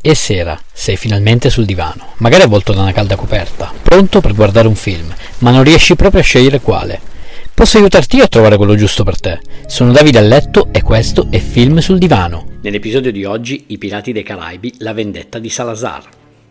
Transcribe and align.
E 0.00 0.14
sera, 0.14 0.56
sei 0.72 0.96
finalmente 0.96 1.50
sul 1.50 1.64
divano, 1.64 2.12
magari 2.18 2.44
avvolto 2.44 2.72
da 2.72 2.82
una 2.82 2.92
calda 2.92 3.16
coperta, 3.16 3.72
pronto 3.82 4.20
per 4.20 4.32
guardare 4.32 4.68
un 4.68 4.76
film, 4.76 5.12
ma 5.38 5.50
non 5.50 5.64
riesci 5.64 5.96
proprio 5.96 6.20
a 6.20 6.24
scegliere 6.24 6.60
quale. 6.60 7.00
Posso 7.52 7.78
aiutarti 7.78 8.20
a 8.20 8.28
trovare 8.28 8.56
quello 8.56 8.76
giusto 8.76 9.02
per 9.02 9.18
te. 9.18 9.40
Sono 9.66 9.90
Davide 9.90 10.18
a 10.18 10.20
letto 10.20 10.68
e 10.70 10.82
questo 10.82 11.26
è 11.30 11.40
Film 11.40 11.78
sul 11.78 11.98
divano. 11.98 12.46
Nell'episodio 12.62 13.10
di 13.10 13.24
oggi 13.24 13.64
I 13.68 13.78
Pirati 13.78 14.12
dei 14.12 14.22
Caraibi, 14.22 14.74
la 14.78 14.92
vendetta 14.92 15.40
di 15.40 15.48
Salazar. 15.48 16.04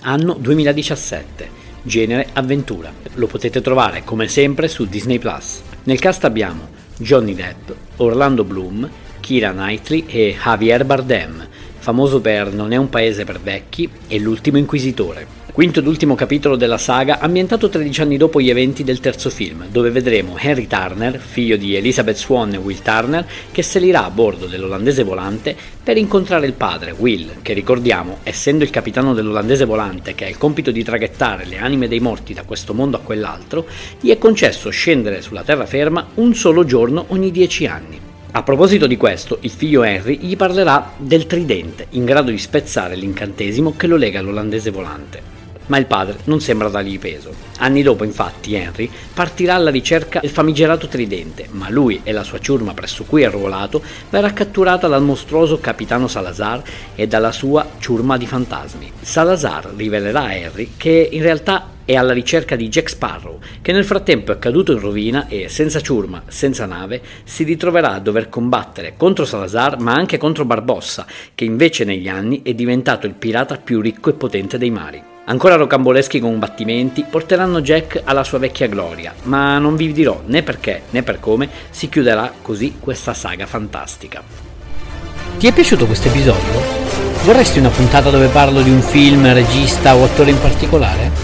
Anno 0.00 0.32
2017. 0.40 1.50
Genere 1.82 2.28
avventura. 2.32 2.90
Lo 3.16 3.26
potete 3.26 3.60
trovare 3.60 4.04
come 4.04 4.26
sempre 4.26 4.68
su 4.68 4.86
Disney 4.86 5.18
Plus. 5.18 5.60
Nel 5.82 5.98
cast 5.98 6.24
abbiamo 6.24 6.68
Johnny 6.96 7.34
Depp, 7.34 7.70
Orlando 7.96 8.42
Bloom, 8.42 8.88
Kira 9.20 9.52
Knightley 9.52 10.04
e 10.06 10.34
Javier 10.42 10.86
Bardem 10.86 11.48
famoso 11.84 12.22
per 12.22 12.50
Non 12.54 12.72
è 12.72 12.76
un 12.76 12.88
paese 12.88 13.24
per 13.24 13.38
vecchi 13.38 13.86
e 14.08 14.18
L'ultimo 14.18 14.56
inquisitore. 14.56 15.42
Quinto 15.52 15.80
ed 15.80 15.86
ultimo 15.86 16.14
capitolo 16.14 16.56
della 16.56 16.78
saga, 16.78 17.20
ambientato 17.20 17.68
13 17.68 18.00
anni 18.00 18.16
dopo 18.16 18.40
gli 18.40 18.48
eventi 18.48 18.82
del 18.82 19.00
terzo 19.00 19.28
film, 19.30 19.66
dove 19.70 19.90
vedremo 19.90 20.36
Henry 20.36 20.66
Turner, 20.66 21.20
figlio 21.20 21.56
di 21.56 21.76
Elizabeth 21.76 22.16
Swan 22.16 22.54
e 22.54 22.56
Will 22.56 22.80
Turner, 22.82 23.24
che 23.52 23.62
salirà 23.62 24.06
a 24.06 24.10
bordo 24.10 24.46
dell'olandese 24.46 25.04
volante 25.04 25.54
per 25.80 25.98
incontrare 25.98 26.46
il 26.46 26.54
padre, 26.54 26.94
Will, 26.98 27.42
che 27.42 27.52
ricordiamo, 27.52 28.18
essendo 28.24 28.64
il 28.64 28.70
capitano 28.70 29.14
dell'olandese 29.14 29.66
volante 29.66 30.14
che 30.14 30.24
ha 30.24 30.28
il 30.28 30.38
compito 30.38 30.70
di 30.70 30.82
traghettare 30.82 31.44
le 31.44 31.58
anime 31.58 31.86
dei 31.86 32.00
morti 32.00 32.32
da 32.32 32.42
questo 32.42 32.74
mondo 32.74 32.96
a 32.96 33.00
quell'altro, 33.00 33.66
gli 34.00 34.10
è 34.10 34.18
concesso 34.18 34.70
scendere 34.70 35.22
sulla 35.22 35.44
terraferma 35.44 36.08
un 36.14 36.34
solo 36.34 36.64
giorno 36.64 37.04
ogni 37.08 37.30
10 37.30 37.66
anni. 37.66 38.03
A 38.36 38.42
proposito 38.42 38.88
di 38.88 38.96
questo, 38.96 39.38
il 39.42 39.50
figlio 39.50 39.84
Henry 39.84 40.18
gli 40.18 40.36
parlerà 40.36 40.94
del 40.96 41.24
tridente, 41.24 41.86
in 41.90 42.04
grado 42.04 42.32
di 42.32 42.38
spezzare 42.38 42.96
l'incantesimo 42.96 43.76
che 43.76 43.86
lo 43.86 43.94
lega 43.94 44.18
all'olandese 44.18 44.70
volante. 44.70 45.22
Ma 45.66 45.78
il 45.78 45.86
padre 45.86 46.16
non 46.24 46.40
sembra 46.40 46.68
dargli 46.68 46.98
peso. 46.98 47.32
Anni 47.58 47.84
dopo, 47.84 48.02
infatti, 48.02 48.54
Henry 48.54 48.90
partirà 49.14 49.54
alla 49.54 49.70
ricerca 49.70 50.18
del 50.18 50.30
famigerato 50.30 50.88
tridente, 50.88 51.46
ma 51.52 51.70
lui 51.70 52.00
e 52.02 52.10
la 52.10 52.24
sua 52.24 52.40
ciurma 52.40 52.74
presso 52.74 53.04
cui 53.04 53.22
è 53.22 53.26
arruolato 53.26 53.80
verrà 54.10 54.32
catturata 54.32 54.88
dal 54.88 55.04
mostruoso 55.04 55.60
capitano 55.60 56.08
Salazar 56.08 56.60
e 56.96 57.06
dalla 57.06 57.30
sua 57.30 57.64
ciurma 57.78 58.18
di 58.18 58.26
fantasmi. 58.26 58.90
Salazar 59.00 59.74
rivelerà 59.76 60.22
a 60.22 60.34
Henry 60.34 60.72
che 60.76 61.08
in 61.12 61.22
realtà 61.22 61.68
è 61.84 61.94
alla 61.94 62.12
ricerca 62.12 62.56
di 62.56 62.68
Jack 62.68 62.88
Sparrow, 62.88 63.38
che 63.60 63.72
nel 63.72 63.84
frattempo 63.84 64.32
è 64.32 64.38
caduto 64.38 64.72
in 64.72 64.80
rovina 64.80 65.28
e, 65.28 65.48
senza 65.48 65.80
ciurma, 65.80 66.22
senza 66.26 66.66
nave, 66.66 67.02
si 67.24 67.44
ritroverà 67.44 67.92
a 67.92 68.00
dover 68.00 68.28
combattere 68.28 68.94
contro 68.96 69.24
Salazar 69.24 69.78
ma 69.80 69.92
anche 69.92 70.18
contro 70.18 70.44
Barbossa, 70.44 71.06
che 71.34 71.44
invece 71.44 71.84
negli 71.84 72.08
anni 72.08 72.42
è 72.42 72.54
diventato 72.54 73.06
il 73.06 73.14
pirata 73.14 73.56
più 73.56 73.80
ricco 73.80 74.10
e 74.10 74.14
potente 74.14 74.58
dei 74.58 74.70
mari. 74.70 75.02
Ancora 75.26 75.54
rocamboleschi 75.54 76.20
combattimenti 76.20 77.04
porteranno 77.08 77.62
Jack 77.62 78.02
alla 78.04 78.24
sua 78.24 78.38
vecchia 78.38 78.68
gloria, 78.68 79.14
ma 79.22 79.58
non 79.58 79.74
vi 79.74 79.90
dirò 79.90 80.22
né 80.26 80.42
perché 80.42 80.82
né 80.90 81.02
per 81.02 81.18
come 81.18 81.48
si 81.70 81.88
chiuderà 81.88 82.30
così 82.42 82.76
questa 82.78 83.14
saga 83.14 83.46
fantastica. 83.46 84.22
Ti 85.38 85.46
è 85.46 85.52
piaciuto 85.52 85.86
questo 85.86 86.08
episodio? 86.08 86.60
Vorresti 87.24 87.58
una 87.58 87.70
puntata 87.70 88.10
dove 88.10 88.28
parlo 88.28 88.60
di 88.60 88.70
un 88.70 88.82
film, 88.82 89.32
regista 89.32 89.96
o 89.96 90.04
attore 90.04 90.30
in 90.30 90.40
particolare? 90.40 91.23